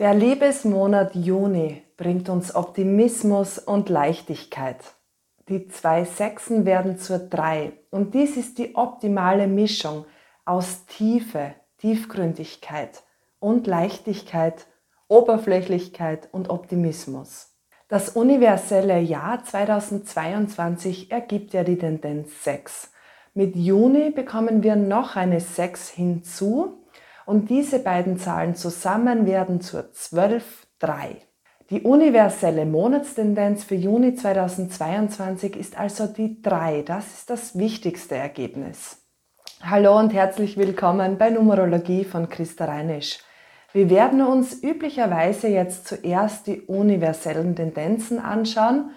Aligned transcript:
Der 0.00 0.12
Liebesmonat 0.12 1.14
Juni 1.14 1.84
bringt 1.96 2.28
uns 2.28 2.52
Optimismus 2.56 3.60
und 3.60 3.88
Leichtigkeit. 3.88 4.78
Die 5.48 5.68
zwei 5.68 6.02
Sechsen 6.02 6.66
werden 6.66 6.98
zur 6.98 7.20
Drei 7.20 7.74
und 7.92 8.12
dies 8.12 8.36
ist 8.36 8.58
die 8.58 8.74
optimale 8.74 9.46
Mischung 9.46 10.04
aus 10.44 10.86
Tiefe, 10.86 11.54
Tiefgründigkeit 11.78 13.04
und 13.38 13.68
Leichtigkeit, 13.68 14.66
Oberflächlichkeit 15.06 16.28
und 16.32 16.50
Optimismus. 16.50 17.54
Das 17.86 18.08
universelle 18.08 18.98
Jahr 18.98 19.44
2022 19.44 21.12
ergibt 21.12 21.52
ja 21.52 21.62
die 21.62 21.78
Tendenz 21.78 22.42
6. 22.42 22.90
Mit 23.32 23.54
Juni 23.54 24.10
bekommen 24.10 24.64
wir 24.64 24.74
noch 24.74 25.14
eine 25.14 25.38
6 25.38 25.90
hinzu 25.90 26.83
und 27.26 27.50
diese 27.50 27.78
beiden 27.78 28.18
Zahlen 28.18 28.54
zusammen 28.54 29.26
werden 29.26 29.60
zur 29.60 29.82
12,3. 29.82 30.42
Die 31.70 31.82
universelle 31.82 32.66
Monatstendenz 32.66 33.64
für 33.64 33.74
Juni 33.74 34.14
2022 34.14 35.56
ist 35.56 35.78
also 35.78 36.06
die 36.06 36.42
3. 36.42 36.82
Das 36.82 37.06
ist 37.14 37.30
das 37.30 37.58
wichtigste 37.58 38.16
Ergebnis. 38.16 38.98
Hallo 39.62 39.98
und 39.98 40.12
herzlich 40.12 40.58
willkommen 40.58 41.16
bei 41.16 41.30
Numerologie 41.30 42.04
von 42.04 42.28
Christa 42.28 42.66
Reinisch. 42.66 43.18
Wir 43.72 43.88
werden 43.88 44.20
uns 44.20 44.62
üblicherweise 44.62 45.48
jetzt 45.48 45.88
zuerst 45.88 46.46
die 46.46 46.60
universellen 46.60 47.56
Tendenzen 47.56 48.18
anschauen 48.18 48.90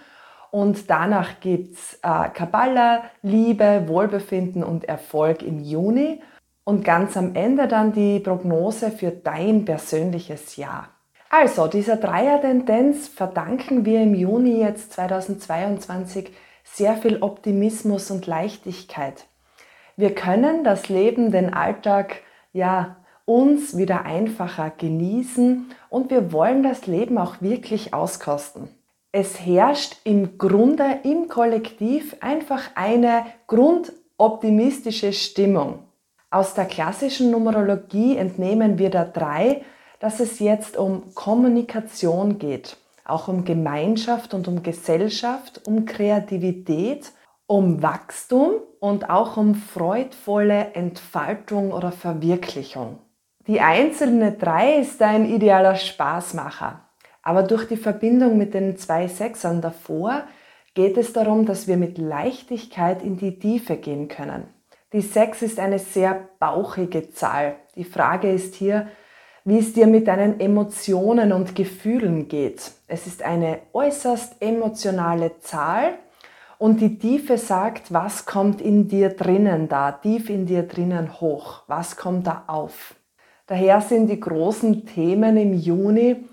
und 0.52 0.89
danach 0.89 1.39
gibt's 1.39 2.00
äh, 2.03 2.30
Kabbalah, 2.34 3.03
Liebe, 3.22 3.86
Wohlbefinden 3.88 4.64
und 4.64 4.84
Erfolg 4.84 5.41
im 5.41 5.59
Juni 5.59 6.22
und 6.67 6.84
ganz 6.84 7.16
am 7.16 7.34
Ende 7.34 7.70
dann 7.70 7.94
die 7.94 8.20
Prognose 8.20 8.91
für 8.91 9.09
dein 9.12 9.63
persönliches 9.63 10.58
Jahr. 10.58 10.89
Also, 11.30 11.67
dieser 11.67 11.95
Dreier-Tendenz 11.95 13.08
verdanken 13.08 13.85
wir 13.85 14.02
im 14.02 14.13
Juni 14.13 14.59
jetzt 14.59 14.92
2022 14.92 16.30
sehr 16.66 16.97
viel 16.97 17.22
Optimismus 17.22 18.11
und 18.11 18.27
Leichtigkeit. 18.27 19.27
Wir 19.95 20.14
können 20.14 20.66
das 20.66 20.89
Leben, 20.89 21.31
den 21.31 21.53
Alltag, 21.53 22.17
ja, 22.52 22.97
uns 23.23 23.77
wieder 23.77 24.03
einfacher 24.03 24.70
genießen 24.77 25.72
und 25.89 26.11
wir 26.11 26.33
wollen 26.33 26.64
das 26.64 26.86
Leben 26.86 27.17
auch 27.17 27.42
wirklich 27.42 27.94
auskosten. 27.94 28.67
Es 29.14 29.39
herrscht 29.39 30.02
im 30.03 30.38
Grunde 30.38 30.99
im 31.03 31.30
Kollektiv 31.30 32.17
einfach 32.20 32.72
eine 32.75 33.23
grundoptimistische 33.47 35.14
Stimmung. 35.14 35.86
Aus 36.30 36.53
der 36.53 36.66
klassischen 36.66 37.31
Numerologie 37.31 38.17
entnehmen 38.17 38.78
wir 38.78 38.89
da 38.89 39.06
drei, 39.06 39.61
dass 40.00 40.20
es 40.20 40.39
jetzt 40.39 40.75
um 40.75 41.16
Kommunikation 41.16 42.38
geht, 42.38 42.75
auch 43.06 43.30
um 43.30 43.45
Gemeinschaft 43.45 44.33
und 44.33 44.50
um 44.50 44.61
Gesellschaft, 44.61 45.61
um 45.66 45.86
Kreativität, 45.86 47.14
um 47.45 47.81
Wachstum 47.81 48.55
und 48.81 49.09
auch 49.09 49.38
um 49.38 49.55
freudvolle 49.55 50.73
Entfaltung 50.73 51.72
oder 51.72 51.94
Verwirklichung. 51.94 53.00
Die 53.48 53.61
einzelne 53.61 54.33
drei 54.33 54.80
ist 54.80 55.02
ein 55.02 55.30
idealer 55.30 55.75
Spaßmacher, 55.75 56.81
aber 57.23 57.44
durch 57.44 57.70
die 57.70 57.78
Verbindung 57.78 58.38
mit 58.38 58.53
den 58.53 58.75
zwei 58.75 59.08
Sechsern 59.08 59.61
davor 59.61 60.23
geht 60.73 60.98
es 60.98 61.14
darum, 61.14 61.45
dass 61.45 61.70
wir 61.70 61.78
mit 61.78 61.98
Leichtigkeit 61.98 63.02
in 63.02 63.16
die 63.16 63.39
Tiefe 63.39 63.78
gehen 63.78 64.09
können. 64.09 64.56
Die 64.93 65.02
6 65.02 65.41
ist 65.41 65.59
eine 65.59 65.80
sehr 65.80 66.30
bauchige 66.39 67.09
Zahl. 67.11 67.55
Die 67.75 67.83
Frage 67.83 68.31
ist 68.31 68.55
hier, 68.55 68.88
wie 69.43 69.59
es 69.59 69.73
dir 69.73 69.85
mit 69.85 70.07
deinen 70.07 70.39
Emotionen 70.39 71.33
und 71.33 71.55
Gefühlen 71.55 72.30
geht. 72.30 72.71
Es 72.88 73.05
ist 73.05 73.21
eine 73.21 73.59
äußerst 73.73 74.41
emotionale 74.41 75.39
Zahl 75.39 75.95
und 76.58 76.80
die 76.80 76.97
Tiefe 76.97 77.38
sagt, 77.38 77.91
was 77.93 78.25
kommt 78.25 78.61
in 78.61 78.87
dir 78.87 79.09
drinnen 79.09 79.67
da, 79.67 79.92
tief 79.92 80.30
in 80.30 80.45
dir 80.45 80.64
drinnen 80.64 81.20
hoch, 81.20 81.64
was 81.67 81.97
kommt 81.97 82.26
da 82.26 82.45
auf. 82.47 82.95
Daher 83.45 83.81
sind 83.81 84.08
die 84.08 84.21
großen 84.21 84.86
Themen 84.86 85.36
im 85.36 85.53
Juni, 85.53 86.30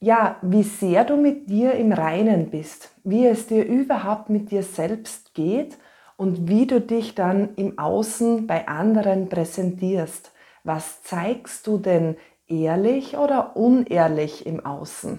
ja, 0.00 0.36
wie 0.40 0.62
sehr 0.62 1.04
du 1.04 1.18
mit 1.18 1.50
dir 1.50 1.74
im 1.74 1.92
Reinen 1.92 2.48
bist, 2.48 2.90
wie 3.04 3.26
es 3.26 3.48
dir 3.48 3.66
überhaupt 3.66 4.30
mit 4.30 4.50
dir 4.50 4.62
selbst 4.62 5.34
geht 5.34 5.76
und 6.22 6.48
wie 6.48 6.68
du 6.68 6.80
dich 6.80 7.16
dann 7.16 7.56
im 7.56 7.80
Außen 7.80 8.46
bei 8.46 8.68
anderen 8.68 9.28
präsentierst. 9.28 10.30
Was 10.62 11.02
zeigst 11.02 11.66
du 11.66 11.78
denn 11.78 12.16
ehrlich 12.46 13.16
oder 13.16 13.56
unehrlich 13.56 14.46
im 14.46 14.64
Außen? 14.64 15.18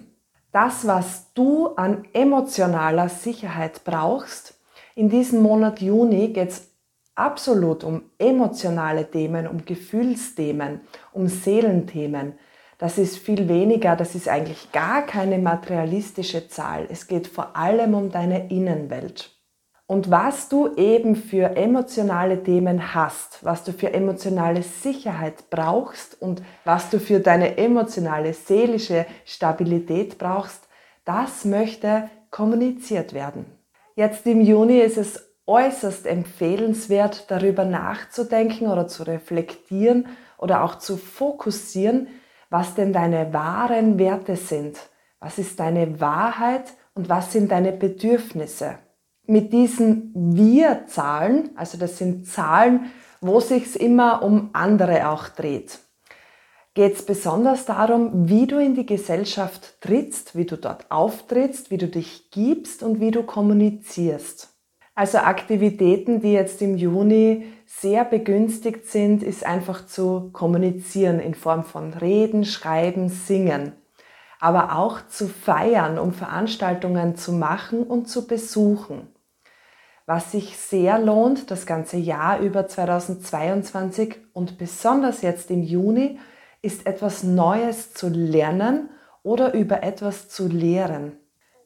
Das, 0.53 0.87
was 0.87 1.33
du 1.33 1.75
an 1.75 2.05
emotionaler 2.13 3.09
Sicherheit 3.09 3.83
brauchst, 3.83 4.57
in 4.95 5.09
diesem 5.09 5.41
Monat 5.41 5.81
Juni 5.81 6.29
geht 6.29 6.51
es 6.51 6.71
absolut 7.15 7.83
um 7.83 8.03
emotionale 8.17 9.11
Themen, 9.11 9.45
um 9.45 9.65
Gefühlsthemen, 9.65 10.79
um 11.11 11.27
Seelenthemen. 11.27 12.35
Das 12.77 12.97
ist 12.97 13.17
viel 13.17 13.49
weniger, 13.49 13.97
das 13.97 14.15
ist 14.15 14.29
eigentlich 14.29 14.71
gar 14.71 15.01
keine 15.01 15.37
materialistische 15.37 16.47
Zahl. 16.47 16.87
Es 16.89 17.07
geht 17.07 17.27
vor 17.27 17.57
allem 17.57 17.93
um 17.93 18.09
deine 18.09 18.49
Innenwelt. 18.49 19.42
Und 19.85 20.09
was 20.09 20.47
du 20.47 20.75
eben 20.75 21.15
für 21.15 21.57
emotionale 21.57 22.41
Themen 22.41 22.95
hast, 22.95 23.43
was 23.43 23.63
du 23.63 23.73
für 23.73 23.93
emotionale 23.93 24.63
Sicherheit 24.63 25.49
brauchst 25.49 26.21
und 26.21 26.41
was 26.63 26.89
du 26.89 26.99
für 26.99 27.19
deine 27.19 27.57
emotionale, 27.57 28.33
seelische 28.33 29.05
Stabilität 29.25 30.17
brauchst, 30.17 30.67
das 31.03 31.43
möchte 31.43 32.09
kommuniziert 32.31 33.13
werden. 33.13 33.45
Jetzt 33.95 34.25
im 34.25 34.41
Juni 34.41 34.79
ist 34.79 34.97
es 34.97 35.33
äußerst 35.45 36.05
empfehlenswert, 36.07 37.29
darüber 37.29 37.65
nachzudenken 37.65 38.67
oder 38.67 38.87
zu 38.87 39.03
reflektieren 39.03 40.07
oder 40.37 40.63
auch 40.63 40.79
zu 40.79 40.95
fokussieren, 40.95 42.07
was 42.49 42.75
denn 42.75 42.93
deine 42.93 43.33
wahren 43.33 43.99
Werte 43.99 44.37
sind. 44.37 44.79
Was 45.19 45.37
ist 45.37 45.59
deine 45.59 45.99
Wahrheit 45.99 46.73
und 46.95 47.09
was 47.09 47.33
sind 47.33 47.51
deine 47.51 47.71
Bedürfnisse? 47.71 48.79
Mit 49.25 49.53
diesen 49.53 50.11
Wir-Zahlen, 50.13 51.51
also 51.55 51.77
das 51.77 51.97
sind 51.97 52.27
Zahlen, 52.27 52.91
wo 53.21 53.39
sich's 53.39 53.75
immer 53.75 54.21
um 54.21 54.49
andere 54.53 55.09
auch 55.09 55.29
dreht, 55.29 55.79
geht 56.73 56.95
es 56.95 57.05
besonders 57.05 57.65
darum, 57.65 58.27
wie 58.27 58.47
du 58.47 58.57
in 58.57 58.75
die 58.75 58.85
Gesellschaft 58.85 59.79
trittst, 59.81 60.35
wie 60.35 60.45
du 60.45 60.57
dort 60.57 60.91
auftrittst, 60.91 61.71
wie 61.71 61.77
du 61.77 61.87
dich 61.87 62.31
gibst 62.31 62.83
und 62.83 62.99
wie 62.99 63.11
du 63.11 63.23
kommunizierst. 63.23 64.49
Also 64.95 65.19
Aktivitäten, 65.19 66.21
die 66.21 66.33
jetzt 66.33 66.61
im 66.61 66.77
Juni 66.77 67.45
sehr 67.65 68.05
begünstigt 68.05 68.85
sind, 68.85 69.23
ist 69.23 69.45
einfach 69.45 69.85
zu 69.87 70.29
kommunizieren 70.33 71.19
in 71.19 71.33
Form 71.33 71.63
von 71.63 71.93
Reden, 71.93 72.45
Schreiben, 72.45 73.09
Singen 73.09 73.73
aber 74.43 74.75
auch 74.75 75.07
zu 75.07 75.29
feiern, 75.29 75.97
um 75.97 76.11
Veranstaltungen 76.11 77.15
zu 77.15 77.31
machen 77.31 77.83
und 77.83 78.09
zu 78.09 78.27
besuchen. 78.27 79.07
Was 80.05 80.31
sich 80.31 80.57
sehr 80.57 80.99
lohnt, 80.99 81.49
das 81.49 81.65
ganze 81.65 81.97
Jahr 81.97 82.39
über 82.39 82.67
2022 82.67 84.17
und 84.33 84.57
besonders 84.57 85.21
jetzt 85.21 85.49
im 85.49 85.63
Juni, 85.63 86.19
ist 86.61 86.85
etwas 86.85 87.23
Neues 87.23 87.93
zu 87.93 88.09
lernen 88.09 88.89
oder 89.23 89.53
über 89.53 89.83
etwas 89.83 90.27
zu 90.27 90.47
lehren. 90.47 91.17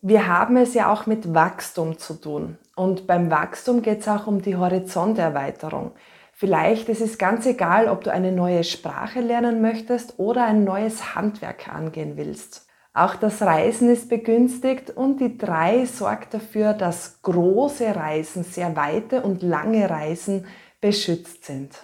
Wir 0.02 0.28
haben 0.28 0.56
es 0.58 0.76
ja 0.76 0.94
auch 0.94 1.08
mit 1.08 1.34
Wachstum 1.34 1.97
zu 1.97 2.14
tun. 2.14 2.58
Und 2.76 3.08
beim 3.08 3.31
Wachstum 3.31 3.81
geht 3.81 4.02
es 4.02 4.08
auch 4.08 4.28
um 4.28 4.44
die 4.44 4.56
Horizonterweiterung. 4.56 5.94
Vielleicht 6.31 6.88
ist 6.90 7.02
es 7.02 7.18
ganz 7.18 7.47
egal, 7.47 7.88
ob 7.88 8.03
du 8.03 8.12
eine 8.12 8.31
neue 8.31 8.64
Sprache 8.64 9.22
lernen 9.22 9.59
möchtest 9.59 10.20
oder 10.20 10.46
ein 10.46 10.64
neues 10.64 11.16
Handwerk 11.16 11.68
angehen 11.68 12.16
willst. 12.16 12.66
Auch 12.97 13.14
das 13.14 13.44
Reisen 13.44 13.91
ist 13.91 14.09
begünstigt 14.09 14.90
und 14.90 15.22
die 15.22 15.38
3 15.38 15.85
sorgt 15.85 16.34
dafür, 16.34 16.73
dass 16.73 17.22
große 17.22 17.96
Reisen, 17.96 18.44
sehr 18.44 18.76
weite 18.76 19.22
und 19.22 19.44
lange 19.44 19.88
Reisen 19.88 20.47
beschützt 20.82 21.46
sind. 21.46 21.76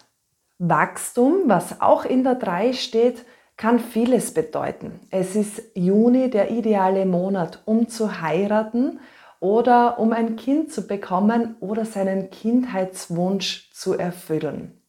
Wachstum, 0.57 1.44
was 1.45 1.81
auch 1.81 2.06
in 2.06 2.24
der 2.24 2.33
3 2.33 2.74
steht, 2.74 3.25
kann 3.57 3.80
vieles 3.80 4.33
bedeuten. 4.33 5.01
Es 5.12 5.36
ist 5.36 5.62
Juni 5.75 6.31
der 6.31 6.50
ideale 6.50 7.06
Monat, 7.06 7.62
um 7.65 7.88
zu 7.89 8.19
heiraten 8.19 9.00
oder 9.39 10.00
um 10.00 10.13
ein 10.13 10.36
Kind 10.36 10.71
zu 10.71 10.88
bekommen 10.88 11.57
oder 11.60 11.86
seinen 11.86 12.31
Kindheitswunsch 12.31 13.69
zu 13.71 13.94
erfüllen. 13.94 14.82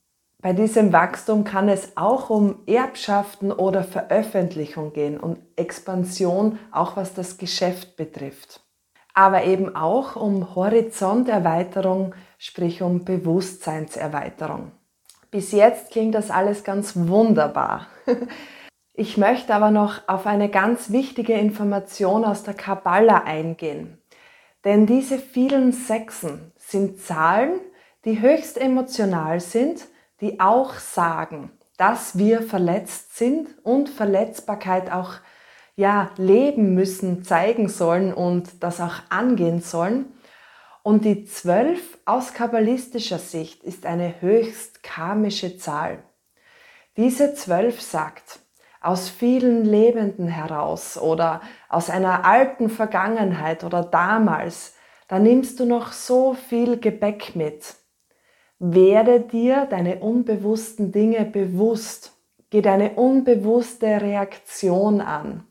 Bei 0.44 0.52
diesem 0.52 0.92
Wachstum 0.92 1.44
kann 1.44 1.70
es 1.70 1.96
auch 1.96 2.28
um 2.28 2.56
Erbschaften 2.66 3.50
oder 3.50 3.82
Veröffentlichung 3.82 4.92
gehen 4.92 5.18
und 5.18 5.38
Expansion, 5.56 6.58
auch 6.70 6.98
was 6.98 7.14
das 7.14 7.38
Geschäft 7.38 7.96
betrifft. 7.96 8.60
Aber 9.14 9.44
eben 9.44 9.74
auch 9.74 10.16
um 10.16 10.54
Horizonterweiterung, 10.54 12.14
sprich 12.36 12.82
um 12.82 13.06
Bewusstseinserweiterung. 13.06 14.72
Bis 15.30 15.50
jetzt 15.52 15.92
klingt 15.92 16.14
das 16.14 16.30
alles 16.30 16.62
ganz 16.62 16.92
wunderbar. 16.94 17.86
Ich 18.96 19.16
möchte 19.16 19.52
aber 19.52 19.72
noch 19.72 20.06
auf 20.06 20.24
eine 20.24 20.48
ganz 20.48 20.92
wichtige 20.92 21.32
Information 21.32 22.24
aus 22.24 22.44
der 22.44 22.54
Kabbala 22.54 23.24
eingehen. 23.24 23.98
Denn 24.64 24.86
diese 24.86 25.18
vielen 25.18 25.72
Sechsen 25.72 26.52
sind 26.56 27.00
Zahlen, 27.00 27.58
die 28.04 28.20
höchst 28.20 28.56
emotional 28.56 29.40
sind, 29.40 29.88
die 30.24 30.40
auch 30.40 30.72
sagen, 30.76 31.52
dass 31.76 32.16
wir 32.16 32.40
verletzt 32.40 33.14
sind 33.18 33.46
und 33.62 33.90
Verletzbarkeit 33.90 34.90
auch 34.90 35.16
ja, 35.76 36.12
leben 36.16 36.74
müssen, 36.74 37.24
zeigen 37.24 37.68
sollen 37.68 38.14
und 38.14 38.62
das 38.62 38.80
auch 38.80 39.02
angehen 39.10 39.60
sollen. 39.60 40.06
Und 40.82 41.04
die 41.04 41.26
zwölf 41.26 41.98
aus 42.06 42.32
kabbalistischer 42.32 43.18
Sicht 43.18 43.62
ist 43.64 43.84
eine 43.84 44.22
höchst 44.22 44.82
karmische 44.82 45.58
Zahl. 45.58 46.02
Diese 46.96 47.34
zwölf 47.34 47.82
sagt, 47.82 48.38
aus 48.80 49.10
vielen 49.10 49.66
Lebenden 49.66 50.28
heraus 50.28 50.96
oder 50.96 51.42
aus 51.68 51.90
einer 51.90 52.24
alten 52.24 52.70
Vergangenheit 52.70 53.62
oder 53.62 53.82
damals, 53.82 54.74
da 55.08 55.18
nimmst 55.18 55.60
du 55.60 55.66
noch 55.66 55.92
so 55.92 56.32
viel 56.32 56.78
Gepäck 56.78 57.36
mit. 57.36 57.83
Werde 58.58 59.20
dir 59.20 59.66
deine 59.66 59.96
unbewussten 59.96 60.92
Dinge 60.92 61.24
bewusst. 61.24 62.12
Geh 62.50 62.62
deine 62.62 62.92
unbewusste 62.94 64.00
Reaktion 64.00 65.00
an. 65.00 65.44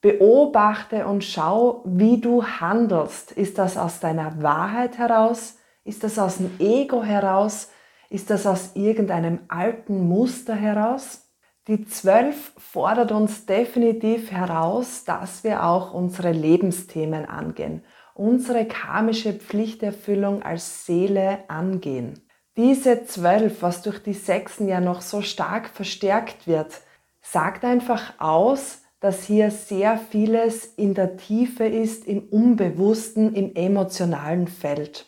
Beobachte 0.00 1.06
und 1.06 1.24
schau, 1.24 1.82
wie 1.84 2.20
du 2.20 2.44
handelst. 2.44 3.32
Ist 3.32 3.58
das 3.58 3.76
aus 3.76 3.98
deiner 3.98 4.42
Wahrheit 4.42 4.98
heraus? 4.98 5.56
Ist 5.84 6.04
das 6.04 6.18
aus 6.18 6.36
dem 6.36 6.50
Ego 6.58 7.02
heraus? 7.02 7.70
Ist 8.10 8.30
das 8.30 8.46
aus 8.46 8.76
irgendeinem 8.76 9.40
alten 9.48 10.06
Muster 10.06 10.54
heraus? 10.54 11.28
Die 11.66 11.84
Zwölf 11.86 12.52
fordert 12.56 13.12
uns 13.12 13.44
definitiv 13.44 14.30
heraus, 14.30 15.04
dass 15.04 15.44
wir 15.44 15.64
auch 15.64 15.92
unsere 15.92 16.32
Lebensthemen 16.32 17.26
angehen, 17.26 17.84
unsere 18.18 18.66
karmische 18.66 19.32
Pflichterfüllung 19.32 20.42
als 20.42 20.84
Seele 20.84 21.44
angehen. 21.48 22.20
Diese 22.56 23.04
Zwölf, 23.04 23.62
was 23.62 23.82
durch 23.82 24.02
die 24.02 24.14
Sechsen 24.14 24.68
ja 24.68 24.80
noch 24.80 25.00
so 25.00 25.22
stark 25.22 25.68
verstärkt 25.68 26.48
wird, 26.48 26.80
sagt 27.22 27.64
einfach 27.64 28.14
aus, 28.18 28.82
dass 29.00 29.22
hier 29.22 29.52
sehr 29.52 29.96
vieles 29.96 30.64
in 30.64 30.94
der 30.94 31.16
Tiefe 31.16 31.64
ist, 31.64 32.06
im 32.08 32.24
Unbewussten, 32.24 33.34
im 33.34 33.54
emotionalen 33.54 34.48
Feld. 34.48 35.06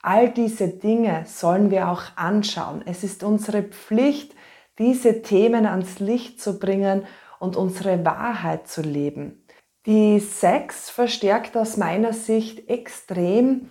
All 0.00 0.30
diese 0.30 0.68
Dinge 0.68 1.24
sollen 1.26 1.70
wir 1.70 1.90
auch 1.90 2.04
anschauen. 2.16 2.82
Es 2.86 3.04
ist 3.04 3.22
unsere 3.22 3.62
Pflicht, 3.64 4.34
diese 4.78 5.20
Themen 5.20 5.66
ans 5.66 5.98
Licht 5.98 6.40
zu 6.40 6.58
bringen 6.58 7.04
und 7.38 7.56
unsere 7.56 8.04
Wahrheit 8.06 8.68
zu 8.68 8.80
leben. 8.80 9.44
Die 9.88 10.20
Sex 10.20 10.90
verstärkt 10.90 11.56
aus 11.56 11.78
meiner 11.78 12.12
Sicht 12.12 12.68
extrem, 12.68 13.70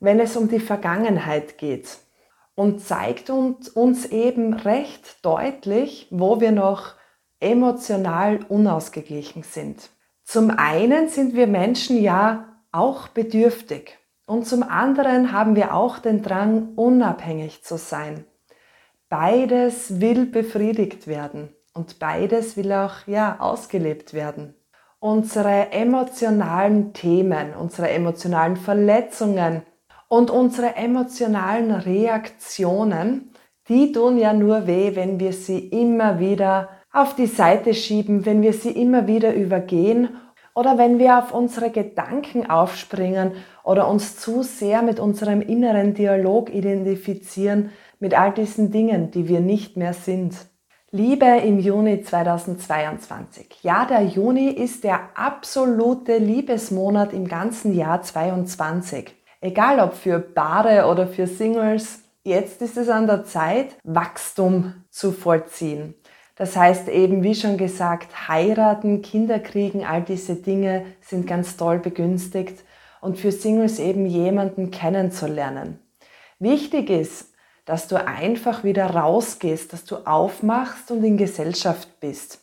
wenn 0.00 0.18
es 0.18 0.36
um 0.36 0.48
die 0.48 0.58
Vergangenheit 0.58 1.56
geht 1.56 1.98
und 2.56 2.80
zeigt 2.80 3.30
uns 3.30 4.06
eben 4.06 4.54
recht 4.54 5.24
deutlich, 5.24 6.08
wo 6.10 6.40
wir 6.40 6.50
noch 6.50 6.96
emotional 7.38 8.40
unausgeglichen 8.48 9.44
sind. 9.44 9.90
Zum 10.24 10.50
einen 10.50 11.08
sind 11.08 11.36
wir 11.36 11.46
Menschen 11.46 12.02
ja 12.02 12.58
auch 12.72 13.06
bedürftig 13.06 14.00
und 14.26 14.48
zum 14.48 14.64
anderen 14.64 15.30
haben 15.30 15.54
wir 15.54 15.74
auch 15.74 16.00
den 16.00 16.22
Drang, 16.22 16.72
unabhängig 16.74 17.62
zu 17.62 17.78
sein. 17.78 18.24
Beides 19.08 20.00
will 20.00 20.26
befriedigt 20.26 21.06
werden 21.06 21.54
und 21.72 22.00
beides 22.00 22.56
will 22.56 22.72
auch 22.72 23.06
ja 23.06 23.38
ausgelebt 23.38 24.12
werden. 24.12 24.56
Unsere 25.04 25.72
emotionalen 25.72 26.92
Themen, 26.92 27.54
unsere 27.58 27.90
emotionalen 27.90 28.54
Verletzungen 28.54 29.62
und 30.06 30.30
unsere 30.30 30.76
emotionalen 30.76 31.72
Reaktionen, 31.72 33.32
die 33.68 33.90
tun 33.90 34.16
ja 34.16 34.32
nur 34.32 34.68
weh, 34.68 34.94
wenn 34.94 35.18
wir 35.18 35.32
sie 35.32 35.58
immer 35.58 36.20
wieder 36.20 36.68
auf 36.92 37.16
die 37.16 37.26
Seite 37.26 37.74
schieben, 37.74 38.26
wenn 38.26 38.42
wir 38.42 38.52
sie 38.52 38.70
immer 38.70 39.08
wieder 39.08 39.34
übergehen 39.34 40.10
oder 40.54 40.78
wenn 40.78 41.00
wir 41.00 41.18
auf 41.18 41.34
unsere 41.34 41.70
Gedanken 41.70 42.48
aufspringen 42.48 43.32
oder 43.64 43.88
uns 43.88 44.18
zu 44.18 44.44
sehr 44.44 44.82
mit 44.82 45.00
unserem 45.00 45.40
inneren 45.40 45.94
Dialog 45.94 46.54
identifizieren, 46.54 47.72
mit 47.98 48.16
all 48.16 48.32
diesen 48.32 48.70
Dingen, 48.70 49.10
die 49.10 49.26
wir 49.26 49.40
nicht 49.40 49.76
mehr 49.76 49.94
sind. 49.94 50.51
Liebe 50.94 51.24
im 51.24 51.58
Juni 51.58 52.02
2022. 52.02 53.60
Ja, 53.62 53.86
der 53.86 54.02
Juni 54.02 54.48
ist 54.48 54.84
der 54.84 55.08
absolute 55.14 56.18
Liebesmonat 56.18 57.14
im 57.14 57.26
ganzen 57.26 57.74
Jahr 57.74 58.02
2022. 58.02 59.10
Egal 59.40 59.80
ob 59.80 59.94
für 59.94 60.18
Paare 60.18 60.86
oder 60.90 61.06
für 61.06 61.26
Singles, 61.26 62.02
jetzt 62.24 62.60
ist 62.60 62.76
es 62.76 62.90
an 62.90 63.06
der 63.06 63.24
Zeit, 63.24 63.74
Wachstum 63.84 64.84
zu 64.90 65.12
vollziehen. 65.12 65.94
Das 66.36 66.58
heißt 66.58 66.90
eben, 66.90 67.22
wie 67.22 67.36
schon 67.36 67.56
gesagt, 67.56 68.28
heiraten, 68.28 69.00
Kinder 69.00 69.38
kriegen, 69.38 69.86
all 69.86 70.02
diese 70.02 70.34
Dinge 70.34 70.84
sind 71.00 71.26
ganz 71.26 71.56
toll 71.56 71.78
begünstigt 71.78 72.64
und 73.00 73.16
für 73.16 73.32
Singles 73.32 73.78
eben 73.78 74.04
jemanden 74.04 74.70
kennenzulernen. 74.70 75.78
Wichtig 76.38 76.90
ist, 76.90 77.31
dass 77.64 77.88
du 77.88 78.04
einfach 78.04 78.64
wieder 78.64 78.86
rausgehst, 78.86 79.72
dass 79.72 79.84
du 79.84 79.96
aufmachst 80.06 80.90
und 80.90 81.04
in 81.04 81.16
Gesellschaft 81.16 82.00
bist. 82.00 82.40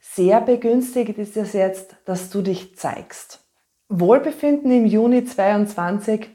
Sehr 0.00 0.40
begünstigt 0.40 1.18
ist 1.18 1.36
es 1.36 1.54
jetzt, 1.54 1.96
dass 2.04 2.30
du 2.30 2.42
dich 2.42 2.76
zeigst. 2.76 3.40
Wohlbefinden 3.88 4.70
im 4.70 4.86
Juni 4.86 5.24
22, 5.24 6.28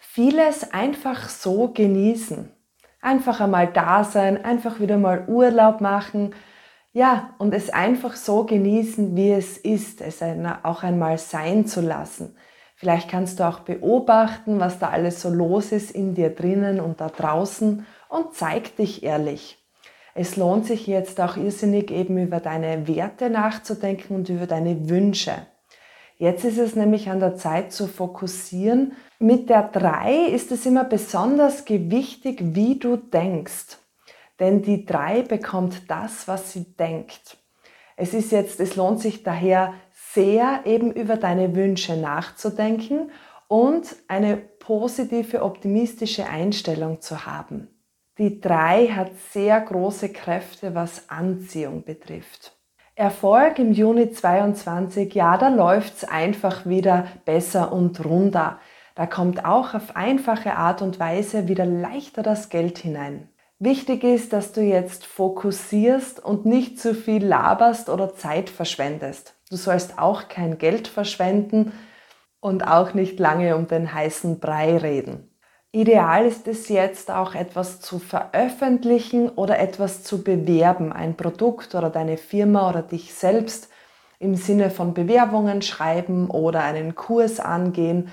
vieles 0.00 0.72
einfach 0.72 1.28
so 1.28 1.68
genießen. 1.68 2.50
Einfach 3.00 3.40
einmal 3.40 3.72
da 3.72 4.02
sein, 4.02 4.44
einfach 4.44 4.80
wieder 4.80 4.96
mal 4.96 5.26
Urlaub 5.28 5.80
machen. 5.80 6.34
Ja, 6.92 7.34
und 7.38 7.52
es 7.52 7.70
einfach 7.70 8.16
so 8.16 8.44
genießen, 8.44 9.14
wie 9.16 9.32
es 9.32 9.58
ist, 9.58 10.00
es 10.00 10.22
auch 10.62 10.82
einmal 10.82 11.18
sein 11.18 11.66
zu 11.66 11.80
lassen. 11.80 12.36
Vielleicht 12.84 13.08
kannst 13.08 13.40
du 13.40 13.48
auch 13.48 13.60
beobachten, 13.60 14.60
was 14.60 14.78
da 14.78 14.90
alles 14.90 15.22
so 15.22 15.30
los 15.30 15.72
ist 15.72 15.90
in 15.90 16.12
dir 16.12 16.28
drinnen 16.28 16.80
und 16.80 17.00
da 17.00 17.08
draußen 17.08 17.86
und 18.10 18.34
zeig 18.34 18.76
dich 18.76 19.02
ehrlich. 19.02 19.56
Es 20.14 20.36
lohnt 20.36 20.66
sich 20.66 20.86
jetzt 20.86 21.18
auch 21.18 21.38
irrsinnig 21.38 21.90
eben 21.90 22.18
über 22.18 22.40
deine 22.40 22.86
Werte 22.86 23.30
nachzudenken 23.30 24.14
und 24.16 24.28
über 24.28 24.46
deine 24.46 24.90
Wünsche. 24.90 25.32
Jetzt 26.18 26.44
ist 26.44 26.58
es 26.58 26.76
nämlich 26.76 27.08
an 27.08 27.20
der 27.20 27.36
Zeit 27.36 27.72
zu 27.72 27.86
fokussieren. 27.86 28.92
Mit 29.18 29.48
der 29.48 29.62
3 29.62 30.26
ist 30.26 30.52
es 30.52 30.66
immer 30.66 30.84
besonders 30.84 31.64
gewichtig, 31.64 32.38
wie 32.54 32.78
du 32.78 32.98
denkst. 32.98 33.78
Denn 34.38 34.60
die 34.60 34.84
3 34.84 35.22
bekommt 35.22 35.90
das, 35.90 36.28
was 36.28 36.52
sie 36.52 36.64
denkt. 36.76 37.38
Es 37.96 38.12
ist 38.12 38.30
jetzt, 38.30 38.60
es 38.60 38.76
lohnt 38.76 39.00
sich 39.00 39.22
daher 39.22 39.72
sehr 40.14 40.62
eben 40.64 40.92
über 40.92 41.16
deine 41.16 41.54
Wünsche 41.54 41.96
nachzudenken 41.96 43.10
und 43.48 43.96
eine 44.08 44.36
positive, 44.36 45.42
optimistische 45.42 46.26
Einstellung 46.26 47.00
zu 47.00 47.26
haben. 47.26 47.68
Die 48.16 48.40
drei 48.40 48.86
hat 48.86 49.10
sehr 49.32 49.60
große 49.60 50.10
Kräfte, 50.10 50.74
was 50.74 51.08
Anziehung 51.10 51.84
betrifft. 51.84 52.56
Erfolg 52.94 53.58
im 53.58 53.72
Juni 53.72 54.12
22, 54.12 55.12
ja, 55.14 55.36
da 55.36 55.48
läuft's 55.48 56.04
einfach 56.04 56.64
wieder 56.64 57.08
besser 57.24 57.72
und 57.72 58.04
runder. 58.04 58.60
Da 58.94 59.06
kommt 59.06 59.44
auch 59.44 59.74
auf 59.74 59.96
einfache 59.96 60.54
Art 60.54 60.80
und 60.80 61.00
Weise 61.00 61.48
wieder 61.48 61.66
leichter 61.66 62.22
das 62.22 62.50
Geld 62.50 62.78
hinein. 62.78 63.28
Wichtig 63.58 64.04
ist, 64.04 64.32
dass 64.32 64.52
du 64.52 64.60
jetzt 64.60 65.06
fokussierst 65.06 66.24
und 66.24 66.46
nicht 66.46 66.78
zu 66.78 66.94
viel 66.94 67.24
laberst 67.24 67.88
oder 67.88 68.14
Zeit 68.14 68.48
verschwendest. 68.48 69.34
Du 69.54 69.58
sollst 69.58 70.00
auch 70.00 70.26
kein 70.26 70.58
Geld 70.58 70.88
verschwenden 70.88 71.70
und 72.40 72.66
auch 72.66 72.92
nicht 72.92 73.20
lange 73.20 73.54
um 73.54 73.68
den 73.68 73.94
heißen 73.94 74.40
Brei 74.40 74.76
reden. 74.76 75.30
Ideal 75.70 76.26
ist 76.26 76.48
es 76.48 76.68
jetzt 76.68 77.08
auch 77.08 77.36
etwas 77.36 77.80
zu 77.80 78.00
veröffentlichen 78.00 79.28
oder 79.28 79.60
etwas 79.60 80.02
zu 80.02 80.24
bewerben, 80.24 80.92
ein 80.92 81.16
Produkt 81.16 81.76
oder 81.76 81.88
deine 81.88 82.16
Firma 82.16 82.68
oder 82.68 82.82
dich 82.82 83.14
selbst 83.14 83.68
im 84.18 84.34
Sinne 84.34 84.70
von 84.70 84.92
Bewerbungen 84.92 85.62
schreiben 85.62 86.28
oder 86.30 86.64
einen 86.64 86.96
Kurs 86.96 87.38
angehen. 87.38 88.10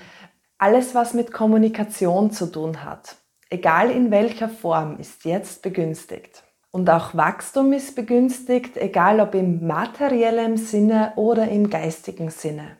Alles, 0.58 0.94
was 0.94 1.12
mit 1.12 1.32
Kommunikation 1.32 2.30
zu 2.30 2.52
tun 2.52 2.84
hat, 2.84 3.16
egal 3.50 3.90
in 3.90 4.12
welcher 4.12 4.48
Form, 4.48 4.96
ist 5.00 5.24
jetzt 5.24 5.60
begünstigt. 5.62 6.44
Und 6.72 6.88
auch 6.88 7.14
Wachstum 7.14 7.74
ist 7.74 7.94
begünstigt, 7.94 8.78
egal 8.78 9.20
ob 9.20 9.34
im 9.34 9.66
materiellen 9.66 10.56
Sinne 10.56 11.12
oder 11.16 11.48
im 11.48 11.68
geistigen 11.68 12.30
Sinne. 12.30 12.78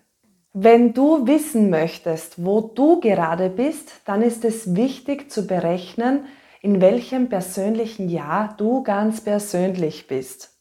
Wenn 0.55 0.95
du 0.95 1.27
wissen 1.27 1.69
möchtest, 1.69 2.43
wo 2.43 2.61
du 2.61 3.01
gerade 3.01 3.51
bist, 3.51 4.01
dann 4.07 4.23
ist 4.23 4.45
es 4.45 4.75
wichtig 4.75 5.31
zu 5.31 5.47
berechnen, 5.47 6.25
in 6.63 6.81
welchem 6.81 7.29
persönlichen 7.29 8.09
Jahr 8.09 8.55
du 8.57 8.83
ganz 8.83 9.21
persönlich 9.21 10.07
bist. 10.07 10.59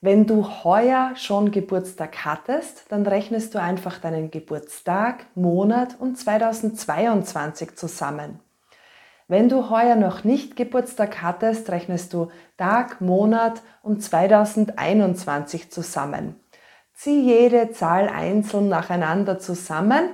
Wenn 0.00 0.26
du 0.26 0.46
heuer 0.64 1.12
schon 1.14 1.50
Geburtstag 1.50 2.24
hattest, 2.24 2.86
dann 2.90 3.06
rechnest 3.06 3.54
du 3.54 3.60
einfach 3.60 3.98
deinen 3.98 4.30
Geburtstag, 4.30 5.26
Monat 5.34 5.96
und 5.98 6.16
2022 6.16 7.76
zusammen. 7.76 8.40
Wenn 9.30 9.50
du 9.50 9.68
heuer 9.68 9.94
noch 9.94 10.24
nicht 10.24 10.56
Geburtstag 10.56 11.20
hattest, 11.20 11.68
rechnest 11.70 12.14
du 12.14 12.28
Tag, 12.56 13.02
Monat 13.02 13.60
und 13.82 14.02
2021 14.02 15.70
zusammen. 15.70 16.40
Zieh 16.94 17.20
jede 17.20 17.70
Zahl 17.72 18.08
einzeln 18.08 18.70
nacheinander 18.70 19.38
zusammen 19.38 20.08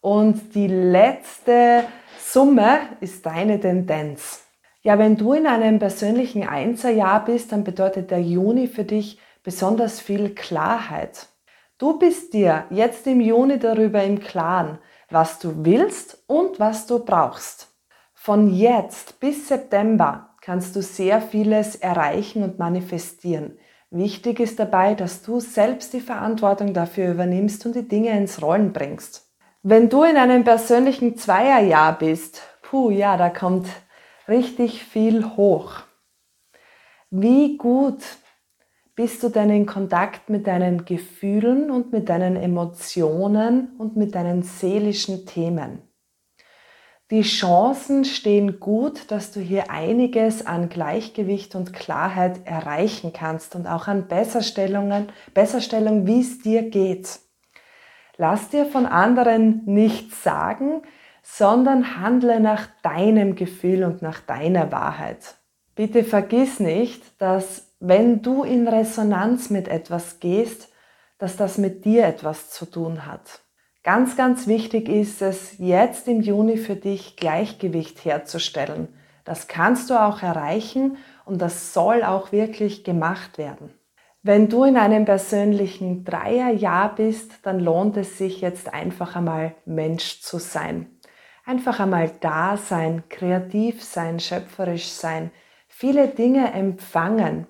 und 0.00 0.54
die 0.54 0.68
letzte 0.68 1.84
Summe 2.18 2.78
ist 3.00 3.26
deine 3.26 3.60
Tendenz. 3.60 4.46
Ja, 4.80 4.98
wenn 4.98 5.18
du 5.18 5.34
in 5.34 5.46
einem 5.46 5.78
persönlichen 5.78 6.48
Einserjahr 6.48 7.26
bist, 7.26 7.52
dann 7.52 7.62
bedeutet 7.62 8.10
der 8.10 8.22
Juni 8.22 8.68
für 8.68 8.84
dich 8.84 9.20
besonders 9.42 10.00
viel 10.00 10.34
Klarheit. 10.34 11.28
Du 11.76 11.98
bist 11.98 12.32
dir 12.32 12.64
jetzt 12.70 13.06
im 13.06 13.20
Juni 13.20 13.58
darüber 13.58 14.02
im 14.02 14.18
Klaren, 14.18 14.78
was 15.10 15.40
du 15.40 15.62
willst 15.66 16.24
und 16.26 16.58
was 16.58 16.86
du 16.86 17.04
brauchst. 17.04 17.75
Von 18.26 18.52
jetzt 18.52 19.20
bis 19.20 19.46
September 19.46 20.30
kannst 20.40 20.74
du 20.74 20.82
sehr 20.82 21.22
vieles 21.22 21.76
erreichen 21.76 22.42
und 22.42 22.58
manifestieren. 22.58 23.56
Wichtig 23.92 24.40
ist 24.40 24.58
dabei, 24.58 24.96
dass 24.96 25.22
du 25.22 25.38
selbst 25.38 25.92
die 25.92 26.00
Verantwortung 26.00 26.74
dafür 26.74 27.12
übernimmst 27.12 27.64
und 27.66 27.76
die 27.76 27.86
Dinge 27.86 28.10
ins 28.18 28.42
Rollen 28.42 28.72
bringst. 28.72 29.32
Wenn 29.62 29.88
du 29.88 30.02
in 30.02 30.16
einem 30.16 30.42
persönlichen 30.42 31.16
Zweierjahr 31.16 31.96
bist, 31.96 32.42
puh, 32.62 32.90
ja, 32.90 33.16
da 33.16 33.30
kommt 33.30 33.68
richtig 34.26 34.82
viel 34.82 35.36
hoch. 35.36 35.74
Wie 37.10 37.56
gut 37.56 38.02
bist 38.96 39.22
du 39.22 39.28
denn 39.28 39.50
in 39.50 39.66
Kontakt 39.66 40.30
mit 40.30 40.48
deinen 40.48 40.84
Gefühlen 40.84 41.70
und 41.70 41.92
mit 41.92 42.08
deinen 42.08 42.34
Emotionen 42.34 43.76
und 43.78 43.96
mit 43.96 44.16
deinen 44.16 44.42
seelischen 44.42 45.26
Themen? 45.26 45.86
Die 47.12 47.22
Chancen 47.22 48.04
stehen 48.04 48.58
gut, 48.58 49.12
dass 49.12 49.30
du 49.30 49.38
hier 49.38 49.70
einiges 49.70 50.44
an 50.44 50.68
Gleichgewicht 50.68 51.54
und 51.54 51.72
Klarheit 51.72 52.40
erreichen 52.44 53.12
kannst 53.12 53.54
und 53.54 53.68
auch 53.68 53.86
an 53.86 54.08
Besserstellungen, 54.08 55.12
Besserstellung, 55.32 56.08
wie 56.08 56.20
es 56.20 56.40
dir 56.40 56.68
geht. 56.68 57.20
Lass 58.16 58.48
dir 58.48 58.66
von 58.66 58.86
anderen 58.86 59.62
nichts 59.66 60.24
sagen, 60.24 60.82
sondern 61.22 62.00
handle 62.00 62.40
nach 62.40 62.66
deinem 62.82 63.36
Gefühl 63.36 63.84
und 63.84 64.02
nach 64.02 64.18
deiner 64.18 64.72
Wahrheit. 64.72 65.36
Bitte 65.76 66.02
vergiss 66.02 66.58
nicht, 66.58 67.02
dass 67.20 67.68
wenn 67.78 68.20
du 68.20 68.42
in 68.42 68.66
Resonanz 68.66 69.50
mit 69.50 69.68
etwas 69.68 70.18
gehst, 70.18 70.70
dass 71.18 71.36
das 71.36 71.56
mit 71.56 71.84
dir 71.84 72.04
etwas 72.04 72.50
zu 72.50 72.66
tun 72.66 73.06
hat. 73.06 73.45
Ganz, 73.86 74.16
ganz 74.16 74.48
wichtig 74.48 74.88
ist 74.88 75.22
es, 75.22 75.58
jetzt 75.58 76.08
im 76.08 76.20
Juni 76.20 76.56
für 76.56 76.74
dich 76.74 77.14
Gleichgewicht 77.14 78.04
herzustellen. 78.04 78.88
Das 79.24 79.46
kannst 79.46 79.90
du 79.90 79.94
auch 79.94 80.24
erreichen 80.24 80.96
und 81.24 81.40
das 81.40 81.72
soll 81.72 82.02
auch 82.02 82.32
wirklich 82.32 82.82
gemacht 82.82 83.38
werden. 83.38 83.72
Wenn 84.24 84.48
du 84.48 84.64
in 84.64 84.76
einem 84.76 85.04
persönlichen 85.04 86.04
Dreierjahr 86.04 86.96
bist, 86.96 87.30
dann 87.44 87.60
lohnt 87.60 87.96
es 87.96 88.18
sich 88.18 88.40
jetzt 88.40 88.74
einfach 88.74 89.14
einmal 89.14 89.54
Mensch 89.66 90.20
zu 90.20 90.40
sein. 90.40 90.90
Einfach 91.44 91.78
einmal 91.78 92.10
da 92.20 92.56
sein, 92.56 93.04
kreativ 93.08 93.84
sein, 93.84 94.18
schöpferisch 94.18 94.88
sein, 94.88 95.30
viele 95.68 96.08
Dinge 96.08 96.52
empfangen. 96.54 97.46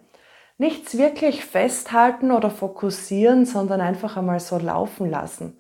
Nichts 0.59 0.99
wirklich 0.99 1.47
festhalten 1.47 2.31
oder 2.31 2.51
fokussieren, 2.51 3.47
sondern 3.47 3.81
einfach 3.81 4.19
einmal 4.19 4.41
so 4.41 4.59
laufen 4.59 5.09
lassen. 5.09 5.57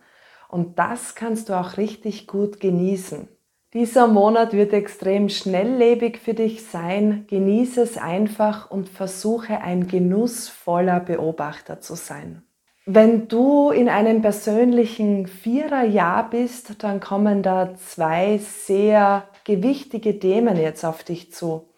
Und 0.56 0.78
das 0.78 1.14
kannst 1.14 1.50
du 1.50 1.52
auch 1.52 1.76
richtig 1.76 2.26
gut 2.26 2.60
genießen. 2.60 3.28
Dieser 3.74 4.06
Monat 4.06 4.54
wird 4.54 4.72
extrem 4.72 5.28
schnelllebig 5.28 6.16
für 6.16 6.32
dich 6.32 6.64
sein. 6.64 7.26
Genieße 7.28 7.82
es 7.82 7.98
einfach 7.98 8.70
und 8.70 8.88
versuche 8.88 9.60
ein 9.60 9.86
genussvoller 9.86 11.00
Beobachter 11.00 11.82
zu 11.82 11.94
sein. 11.94 12.42
Wenn 12.86 13.28
du 13.28 13.68
in 13.68 13.90
einem 13.90 14.22
persönlichen 14.22 15.26
Viererjahr 15.26 16.30
bist, 16.30 16.82
dann 16.82 17.00
kommen 17.00 17.42
da 17.42 17.74
zwei 17.74 18.38
sehr 18.38 19.28
gewichtige 19.44 20.18
Themen 20.18 20.56
jetzt 20.56 20.86
auf 20.86 21.04
dich 21.04 21.34
zu. 21.34 21.68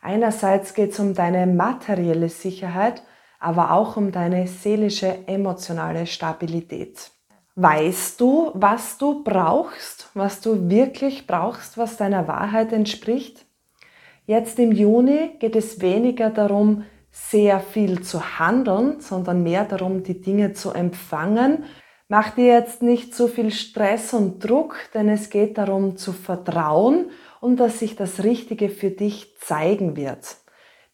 Einerseits 0.00 0.72
geht 0.72 0.92
es 0.92 0.98
um 0.98 1.12
deine 1.12 1.46
materielle 1.46 2.30
Sicherheit, 2.30 3.02
aber 3.38 3.72
auch 3.72 3.98
um 3.98 4.10
deine 4.10 4.46
seelische, 4.46 5.26
emotionale 5.26 6.06
Stabilität. 6.06 7.11
Weißt 7.54 8.18
du, 8.18 8.50
was 8.54 8.96
du 8.96 9.22
brauchst, 9.22 10.08
was 10.14 10.40
du 10.40 10.70
wirklich 10.70 11.26
brauchst, 11.26 11.76
was 11.76 11.98
deiner 11.98 12.26
Wahrheit 12.26 12.72
entspricht? 12.72 13.44
Jetzt 14.24 14.58
im 14.58 14.72
Juni 14.72 15.32
geht 15.38 15.54
es 15.54 15.82
weniger 15.82 16.30
darum, 16.30 16.84
sehr 17.10 17.60
viel 17.60 18.00
zu 18.00 18.38
handeln, 18.38 19.00
sondern 19.00 19.42
mehr 19.42 19.66
darum, 19.66 20.02
die 20.02 20.22
Dinge 20.22 20.54
zu 20.54 20.70
empfangen. 20.70 21.64
Mach 22.08 22.30
dir 22.30 22.46
jetzt 22.46 22.80
nicht 22.80 23.14
zu 23.14 23.28
viel 23.28 23.50
Stress 23.50 24.14
und 24.14 24.42
Druck, 24.42 24.76
denn 24.94 25.10
es 25.10 25.28
geht 25.28 25.58
darum 25.58 25.98
zu 25.98 26.14
vertrauen 26.14 27.10
und 27.42 27.60
dass 27.60 27.80
sich 27.80 27.96
das 27.96 28.24
Richtige 28.24 28.70
für 28.70 28.90
dich 28.90 29.36
zeigen 29.38 29.94
wird. 29.94 30.38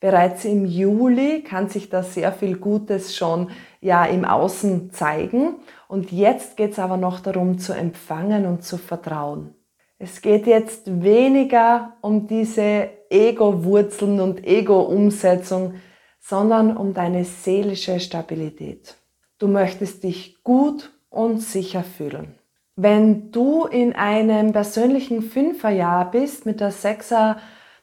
Bereits 0.00 0.44
im 0.44 0.64
Juli 0.64 1.42
kann 1.42 1.68
sich 1.68 1.88
da 1.88 2.02
sehr 2.02 2.32
viel 2.32 2.56
Gutes 2.56 3.16
schon 3.16 3.50
ja 3.80 4.04
im 4.04 4.24
Außen 4.24 4.92
zeigen 4.92 5.56
und 5.88 6.12
jetzt 6.12 6.56
geht 6.56 6.72
es 6.72 6.78
aber 6.78 6.96
noch 6.96 7.18
darum 7.18 7.58
zu 7.58 7.72
empfangen 7.72 8.46
und 8.46 8.62
zu 8.62 8.76
vertrauen. 8.76 9.54
Es 9.98 10.22
geht 10.22 10.46
jetzt 10.46 11.02
weniger 11.02 11.96
um 12.02 12.28
diese 12.28 12.90
Ego-Wurzeln 13.10 14.20
und 14.20 14.46
Ego-Umsetzung, 14.46 15.74
sondern 16.20 16.76
um 16.76 16.94
deine 16.94 17.24
seelische 17.24 17.98
Stabilität. 17.98 18.96
Du 19.38 19.48
möchtest 19.48 20.04
dich 20.04 20.44
gut 20.44 20.92
und 21.08 21.40
sicher 21.40 21.82
fühlen. 21.82 22.34
Wenn 22.76 23.32
du 23.32 23.64
in 23.64 23.94
einem 23.94 24.52
persönlichen 24.52 25.22
Fünferjahr 25.22 26.10
bist 26.10 26.46
mit 26.46 26.60
der 26.60 26.70
Sechser, 26.70 27.38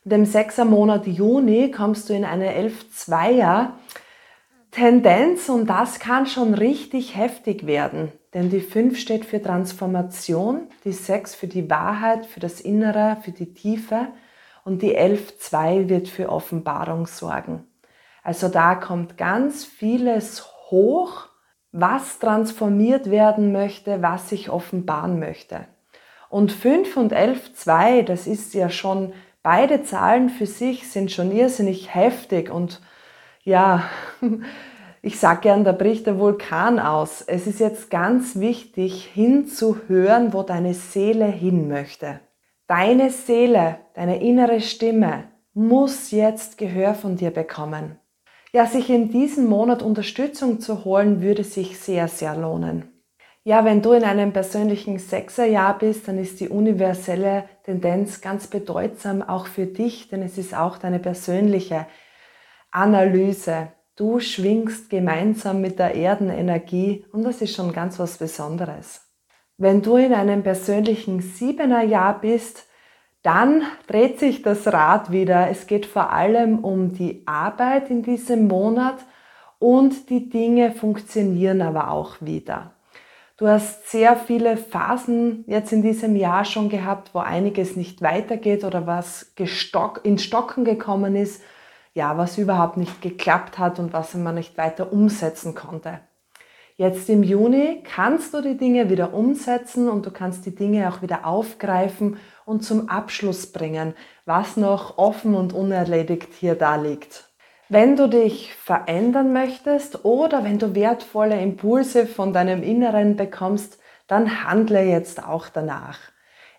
dem 0.06 0.26
Sechsermonat 0.26 1.08
Juni, 1.08 1.72
kommst 1.72 2.10
du 2.10 2.14
in 2.14 2.24
eine 2.24 2.54
Elf-Zweier 2.54 3.74
Tendenz 4.76 5.48
und 5.48 5.68
das 5.68 6.00
kann 6.00 6.26
schon 6.26 6.54
richtig 6.54 7.16
heftig 7.16 7.66
werden. 7.66 8.12
Denn 8.34 8.50
die 8.50 8.60
5 8.60 9.00
steht 9.00 9.24
für 9.24 9.42
Transformation, 9.42 10.68
die 10.84 10.92
6 10.92 11.34
für 11.34 11.48
die 11.48 11.70
Wahrheit, 11.70 12.26
für 12.26 12.42
das 12.42 12.60
Innere, 12.60 13.16
für 13.24 13.32
die 13.32 13.54
Tiefe 13.54 14.10
und 14.66 14.82
die 14.82 14.98
11.2 14.98 15.88
wird 15.88 16.10
für 16.10 16.28
Offenbarung 16.28 17.08
sorgen. 17.08 17.66
Also 18.22 18.50
da 18.50 18.76
kommt 18.76 19.18
ganz 19.18 19.64
vieles 19.64 20.44
hoch, 20.70 21.28
was 21.72 22.20
transformiert 22.20 23.10
werden 23.10 23.54
möchte, 23.54 24.02
was 24.02 24.28
sich 24.28 24.50
offenbaren 24.50 25.20
möchte. 25.20 25.68
Und 26.28 26.52
5 26.52 26.98
und 26.98 27.14
11, 27.14 27.54
2, 27.54 28.02
das 28.02 28.28
ist 28.28 28.54
ja 28.54 28.70
schon, 28.70 29.14
beide 29.42 29.84
Zahlen 29.84 30.28
für 30.30 30.48
sich 30.48 30.92
sind 30.92 31.14
schon 31.14 31.32
irrsinnig 31.32 31.96
heftig 31.96 32.52
und 32.52 32.82
ja, 33.46 33.90
ich 35.02 35.18
sage 35.20 35.42
gern, 35.42 35.64
da 35.64 35.72
bricht 35.72 36.08
der 36.08 36.20
Vulkan 36.20 36.80
aus. 36.80 37.22
Es 37.22 37.48
ist 37.48 37.60
jetzt 37.60 37.90
ganz 37.90 38.40
wichtig 38.40 39.06
hinzuhören, 39.14 40.34
wo 40.34 40.44
deine 40.44 40.74
Seele 40.74 41.26
hin 41.26 41.70
möchte. 41.70 42.20
Deine 42.68 43.12
Seele, 43.12 43.78
deine 43.94 44.22
innere 44.22 44.60
Stimme 44.60 45.26
muss 45.54 46.12
jetzt 46.12 46.58
Gehör 46.58 46.96
von 46.96 47.16
dir 47.16 47.32
bekommen. 47.32 48.00
Ja, 48.52 48.66
sich 48.66 48.90
in 48.90 49.10
diesem 49.10 49.46
Monat 49.46 49.84
Unterstützung 49.84 50.60
zu 50.60 50.84
holen, 50.84 51.22
würde 51.22 51.44
sich 51.44 51.80
sehr, 51.80 52.08
sehr 52.08 52.36
lohnen. 52.36 52.92
Ja, 53.44 53.64
wenn 53.64 53.84
du 53.84 53.92
in 53.92 54.04
einem 54.04 54.34
persönlichen 54.34 54.98
Sechserjahr 54.98 55.78
bist, 55.78 56.08
dann 56.08 56.18
ist 56.18 56.40
die 56.40 56.50
universelle 56.50 57.44
Tendenz 57.64 58.22
ganz 58.22 58.48
bedeutsam 58.48 59.22
auch 59.22 59.46
für 59.46 59.68
dich, 59.68 60.08
denn 60.08 60.24
es 60.24 60.40
ist 60.40 60.58
auch 60.58 60.80
deine 60.80 60.98
persönliche 60.98 61.86
Analyse. 62.76 63.70
Du 63.96 64.20
schwingst 64.20 64.90
gemeinsam 64.90 65.62
mit 65.62 65.80
der 65.80 65.96
Erdenenergie 65.96 67.06
und 67.14 67.24
das 67.24 67.42
ist 67.42 67.56
schon 67.56 67.72
ganz 67.72 67.98
was 68.00 68.18
Besonderes. 68.18 69.10
Wenn 69.58 69.82
du 69.82 69.96
in 69.96 70.14
einem 70.14 70.44
persönlichen 70.44 71.22
Siebenerjahr 71.22 72.20
bist, 72.20 72.68
dann 73.24 73.64
dreht 73.88 74.20
sich 74.20 74.42
das 74.42 74.68
Rad 74.68 75.12
wieder. 75.12 75.50
Es 75.50 75.68
geht 75.68 75.86
vor 75.86 76.12
allem 76.12 76.60
um 76.66 76.94
die 76.94 77.24
Arbeit 77.26 77.90
in 77.90 78.04
diesem 78.04 78.50
Monat 78.50 78.98
und 79.58 80.10
die 80.10 80.30
Dinge 80.30 80.74
funktionieren 80.74 81.62
aber 81.62 81.92
auch 81.92 82.18
wieder. 82.20 82.74
Du 83.38 83.48
hast 83.48 83.90
sehr 83.90 84.18
viele 84.18 84.58
Phasen 84.58 85.46
jetzt 85.48 85.72
in 85.72 85.82
diesem 85.82 86.18
Jahr 86.18 86.44
schon 86.44 86.68
gehabt, 86.68 87.12
wo 87.14 87.20
einiges 87.20 87.78
nicht 87.78 88.02
weitergeht 88.02 88.66
oder 88.66 88.86
was 88.86 89.34
in 90.04 90.18
Stocken 90.18 90.66
gekommen 90.66 91.16
ist. 91.16 91.42
Ja, 91.96 92.18
was 92.18 92.38
überhaupt 92.38 92.78
nicht 92.78 93.02
geklappt 93.02 93.58
hat 93.58 93.80
und 93.80 93.94
was 93.94 94.14
man 94.14 94.36
nicht 94.36 94.58
weiter 94.58 94.92
umsetzen 94.92 95.56
konnte. 95.56 96.02
Jetzt 96.76 97.10
im 97.10 97.24
Juni 97.24 97.84
kannst 97.86 98.34
du 98.34 98.42
die 98.42 98.58
Dinge 98.58 98.90
wieder 98.90 99.14
umsetzen 99.14 99.88
und 99.88 100.06
du 100.06 100.12
kannst 100.12 100.46
die 100.46 100.54
Dinge 100.54 100.90
auch 100.90 101.02
wieder 101.02 101.26
aufgreifen 101.26 102.18
und 102.46 102.66
zum 102.66 102.90
Abschluss 102.90 103.50
bringen, 103.54 103.94
was 104.26 104.58
noch 104.58 104.98
offen 104.98 105.36
und 105.36 105.54
unerledigt 105.54 106.34
hier 106.34 106.56
da 106.56 106.76
liegt. 106.76 107.30
Wenn 107.70 107.96
du 107.96 108.10
dich 108.10 108.54
verändern 108.54 109.32
möchtest 109.32 110.04
oder 110.04 110.44
wenn 110.44 110.60
du 110.60 110.76
wertvolle 110.76 111.40
Impulse 111.40 112.08
von 112.08 112.34
deinem 112.34 112.62
Inneren 112.62 113.16
bekommst, 113.16 113.80
dann 114.08 114.44
handle 114.44 114.84
jetzt 114.84 115.26
auch 115.26 115.48
danach. 115.48 115.98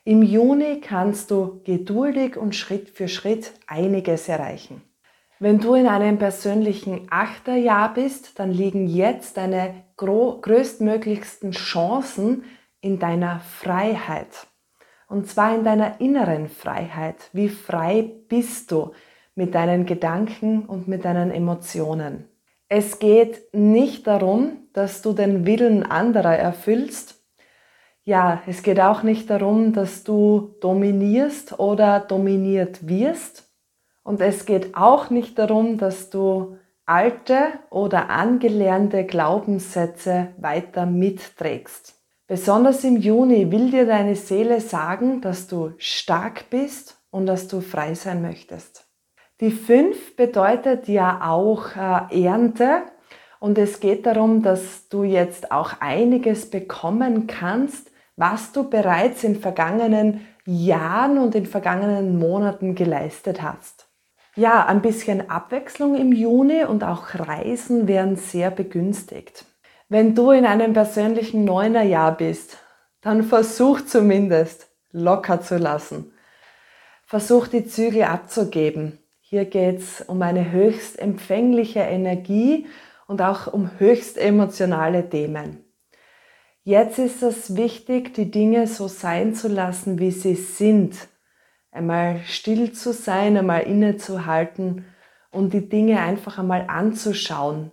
Im 0.02 0.22
Juni 0.22 0.80
kannst 0.80 1.30
du 1.30 1.60
geduldig 1.62 2.38
und 2.38 2.56
Schritt 2.56 2.88
für 2.88 3.08
Schritt 3.08 3.52
einiges 3.66 4.28
erreichen. 4.28 4.85
Wenn 5.38 5.58
du 5.58 5.74
in 5.74 5.86
einem 5.86 6.16
persönlichen 6.16 7.08
Achterjahr 7.10 7.92
bist, 7.92 8.38
dann 8.38 8.50
liegen 8.50 8.86
jetzt 8.86 9.36
deine 9.36 9.84
größtmöglichsten 9.98 11.50
Chancen 11.50 12.44
in 12.80 12.98
deiner 12.98 13.40
Freiheit. 13.40 14.46
Und 15.08 15.28
zwar 15.28 15.54
in 15.54 15.62
deiner 15.62 16.00
inneren 16.00 16.48
Freiheit. 16.48 17.16
Wie 17.34 17.50
frei 17.50 18.10
bist 18.28 18.72
du 18.72 18.92
mit 19.34 19.54
deinen 19.54 19.84
Gedanken 19.84 20.64
und 20.64 20.88
mit 20.88 21.04
deinen 21.04 21.30
Emotionen? 21.30 22.24
Es 22.70 22.98
geht 22.98 23.52
nicht 23.52 24.06
darum, 24.06 24.68
dass 24.72 25.02
du 25.02 25.12
den 25.12 25.44
Willen 25.44 25.82
anderer 25.84 26.34
erfüllst. 26.34 27.22
Ja, 28.04 28.42
es 28.46 28.62
geht 28.62 28.80
auch 28.80 29.02
nicht 29.02 29.28
darum, 29.28 29.74
dass 29.74 30.02
du 30.02 30.54
dominierst 30.62 31.58
oder 31.58 32.00
dominiert 32.00 32.88
wirst 32.88 33.45
und 34.06 34.20
es 34.20 34.46
geht 34.46 34.76
auch 34.76 35.10
nicht 35.10 35.36
darum, 35.36 35.78
dass 35.78 36.10
du 36.10 36.58
alte 36.86 37.48
oder 37.70 38.08
angelernte 38.08 39.04
Glaubenssätze 39.04 40.28
weiter 40.38 40.86
mitträgst. 40.86 41.94
Besonders 42.28 42.84
im 42.84 42.98
Juni 42.98 43.50
will 43.50 43.72
dir 43.72 43.84
deine 43.84 44.14
Seele 44.14 44.60
sagen, 44.60 45.20
dass 45.22 45.48
du 45.48 45.72
stark 45.78 46.48
bist 46.50 47.02
und 47.10 47.26
dass 47.26 47.48
du 47.48 47.60
frei 47.60 47.94
sein 47.94 48.22
möchtest. 48.22 48.88
Die 49.40 49.50
5 49.50 50.14
bedeutet 50.14 50.86
ja 50.86 51.20
auch 51.28 51.74
äh, 51.74 52.24
Ernte 52.24 52.82
und 53.40 53.58
es 53.58 53.80
geht 53.80 54.06
darum, 54.06 54.40
dass 54.40 54.88
du 54.88 55.02
jetzt 55.02 55.50
auch 55.50 55.80
einiges 55.80 56.48
bekommen 56.48 57.26
kannst, 57.26 57.90
was 58.14 58.52
du 58.52 58.70
bereits 58.70 59.24
in 59.24 59.34
vergangenen 59.34 60.20
Jahren 60.44 61.18
und 61.18 61.34
in 61.34 61.46
vergangenen 61.46 62.20
Monaten 62.20 62.76
geleistet 62.76 63.42
hast. 63.42 63.85
Ja, 64.38 64.66
ein 64.66 64.82
bisschen 64.82 65.30
Abwechslung 65.30 65.96
im 65.96 66.12
Juni 66.12 66.62
und 66.64 66.84
auch 66.84 67.14
Reisen 67.14 67.88
werden 67.88 68.16
sehr 68.16 68.50
begünstigt. 68.50 69.46
Wenn 69.88 70.14
du 70.14 70.30
in 70.30 70.44
einem 70.44 70.74
persönlichen 70.74 71.46
Neunerjahr 71.46 72.14
bist, 72.14 72.58
dann 73.00 73.22
versuch 73.22 73.80
zumindest 73.80 74.68
locker 74.92 75.40
zu 75.40 75.56
lassen. 75.56 76.12
Versuch 77.06 77.46
die 77.46 77.66
Zügel 77.66 78.02
abzugeben. 78.02 78.98
Hier 79.22 79.46
geht's 79.46 80.04
um 80.06 80.20
eine 80.20 80.52
höchst 80.52 80.98
empfängliche 80.98 81.80
Energie 81.80 82.66
und 83.06 83.22
auch 83.22 83.50
um 83.50 83.70
höchst 83.78 84.18
emotionale 84.18 85.08
Themen. 85.08 85.64
Jetzt 86.62 86.98
ist 86.98 87.22
es 87.22 87.56
wichtig, 87.56 88.12
die 88.12 88.30
Dinge 88.30 88.66
so 88.66 88.86
sein 88.86 89.34
zu 89.34 89.48
lassen, 89.48 89.98
wie 89.98 90.10
sie 90.10 90.34
sind 90.34 91.08
einmal 91.76 92.20
still 92.26 92.72
zu 92.72 92.92
sein, 92.92 93.36
einmal 93.36 93.62
innezuhalten 93.62 94.86
und 95.30 95.52
die 95.52 95.68
Dinge 95.68 96.00
einfach 96.00 96.38
einmal 96.38 96.64
anzuschauen, 96.68 97.70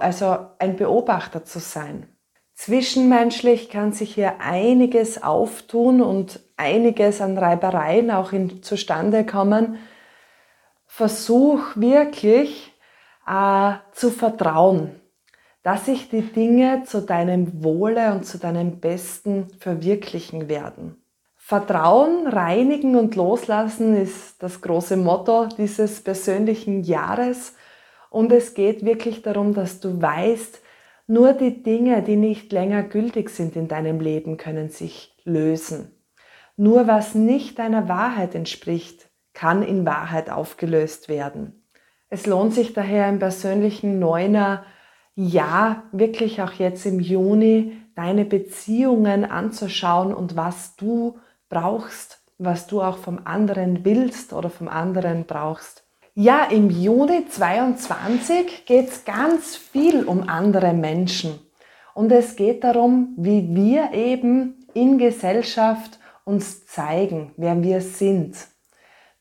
also 0.00 0.36
ein 0.58 0.76
Beobachter 0.76 1.44
zu 1.44 1.60
sein. 1.60 2.08
Zwischenmenschlich 2.54 3.68
kann 3.68 3.92
sich 3.92 4.14
hier 4.14 4.40
einiges 4.40 5.22
auftun 5.22 6.02
und 6.02 6.40
einiges 6.56 7.20
an 7.20 7.36
Reibereien 7.36 8.10
auch 8.10 8.32
in, 8.32 8.62
zustande 8.62 9.26
kommen. 9.26 9.78
Versuch 10.86 11.60
wirklich 11.74 12.72
äh, 13.26 13.72
zu 13.92 14.10
vertrauen, 14.10 15.00
dass 15.64 15.86
sich 15.86 16.08
die 16.10 16.22
Dinge 16.22 16.84
zu 16.84 17.02
deinem 17.02 17.64
Wohle 17.64 18.12
und 18.12 18.24
zu 18.24 18.38
deinem 18.38 18.78
Besten 18.78 19.48
verwirklichen 19.58 20.48
werden. 20.48 21.03
Vertrauen, 21.46 22.26
reinigen 22.26 22.96
und 22.96 23.16
loslassen 23.16 23.94
ist 23.98 24.42
das 24.42 24.62
große 24.62 24.96
Motto 24.96 25.44
dieses 25.44 26.00
persönlichen 26.00 26.84
Jahres. 26.84 27.54
Und 28.08 28.32
es 28.32 28.54
geht 28.54 28.82
wirklich 28.82 29.20
darum, 29.20 29.52
dass 29.52 29.78
du 29.78 30.00
weißt, 30.00 30.62
nur 31.06 31.34
die 31.34 31.62
Dinge, 31.62 32.00
die 32.00 32.16
nicht 32.16 32.50
länger 32.50 32.82
gültig 32.82 33.28
sind 33.28 33.56
in 33.56 33.68
deinem 33.68 34.00
Leben, 34.00 34.38
können 34.38 34.70
sich 34.70 35.14
lösen. 35.24 35.90
Nur 36.56 36.86
was 36.86 37.14
nicht 37.14 37.58
deiner 37.58 37.90
Wahrheit 37.90 38.34
entspricht, 38.34 39.10
kann 39.34 39.62
in 39.62 39.84
Wahrheit 39.84 40.30
aufgelöst 40.30 41.10
werden. 41.10 41.68
Es 42.08 42.24
lohnt 42.24 42.54
sich 42.54 42.72
daher 42.72 43.06
im 43.10 43.18
persönlichen 43.18 43.98
Neuner 43.98 44.64
Jahr, 45.14 45.82
wirklich 45.92 46.40
auch 46.40 46.52
jetzt 46.52 46.86
im 46.86 47.00
Juni, 47.00 47.76
deine 47.96 48.24
Beziehungen 48.24 49.26
anzuschauen 49.26 50.14
und 50.14 50.36
was 50.36 50.76
du 50.76 51.18
brauchst, 51.54 52.18
was 52.38 52.66
du 52.66 52.82
auch 52.82 52.98
vom 52.98 53.20
anderen 53.24 53.84
willst 53.84 54.32
oder 54.32 54.50
vom 54.50 54.68
anderen 54.68 55.24
brauchst. 55.24 55.84
Ja, 56.14 56.44
im 56.44 56.70
Juni 56.70 57.26
22 57.28 58.66
geht 58.66 58.88
es 58.88 59.04
ganz 59.04 59.56
viel 59.56 60.04
um 60.04 60.28
andere 60.28 60.72
Menschen. 60.72 61.38
Und 61.94 62.10
es 62.10 62.36
geht 62.36 62.64
darum, 62.64 63.14
wie 63.16 63.54
wir 63.54 63.92
eben 63.92 64.66
in 64.74 64.98
Gesellschaft 64.98 65.98
uns 66.24 66.66
zeigen, 66.66 67.32
wer 67.36 67.62
wir 67.62 67.80
sind. 67.80 68.36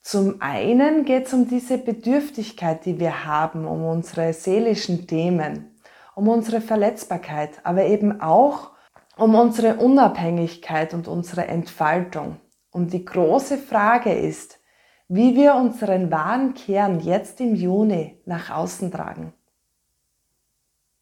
Zum 0.02 0.42
einen 0.42 1.06
geht 1.06 1.28
es 1.28 1.34
um 1.34 1.48
diese 1.48 1.78
Bedürftigkeit, 1.78 2.86
die 2.86 3.00
wir 3.00 3.26
haben, 3.26 3.66
um 3.66 3.86
unsere 3.86 4.34
seelischen 4.34 5.08
Themen, 5.08 5.72
um 6.16 6.28
unsere 6.28 6.62
Verletzbarkeit, 6.62 7.52
aber 7.64 7.86
eben 7.86 8.22
auch 8.22 8.73
um 9.18 9.36
unsere 9.36 9.76
Unabhängigkeit 9.76 10.94
und 10.94 11.08
unsere 11.08 11.48
Entfaltung. 11.48 12.38
Und 12.72 12.94
die 12.94 13.06
große 13.06 13.58
Frage 13.58 14.14
ist, 14.14 14.60
wie 15.08 15.36
wir 15.36 15.56
unseren 15.56 16.12
wahren 16.12 16.54
Kern 16.54 17.00
jetzt 17.00 17.40
im 17.40 17.56
Juni 17.56 18.22
nach 18.26 18.50
außen 18.50 18.92
tragen. 18.92 19.34